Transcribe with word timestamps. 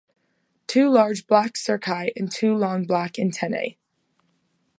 Two 0.65 0.89
large 0.89 1.27
black 1.27 1.53
cerci 1.53 2.11
and 2.15 2.31
two 2.31 2.55
long 2.55 2.85
black 2.87 3.19
antennae. 3.19 3.77